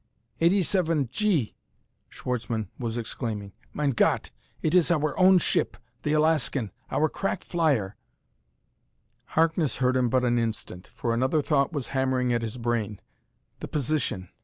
[0.39, 1.53] "Eighty seven G!"
[2.09, 4.31] Schwartzmann was exclaiming," Mein Gott!
[4.63, 6.71] It iss our own ship, the Alaskan!
[6.89, 7.97] Our crack flyer!"
[9.37, 12.99] Harkness heard him but an instant, for another thought was hammering at his brain.
[13.59, 14.29] The position!